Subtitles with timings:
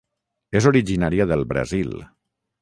[0.59, 1.95] És originària del Brasil.